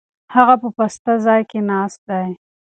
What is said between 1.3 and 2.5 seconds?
کې ناست دی.